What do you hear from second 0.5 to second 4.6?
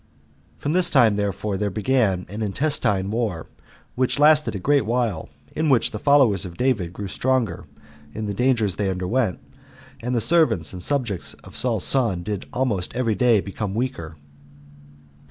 From this time therefore there began an intestine war, which lasted a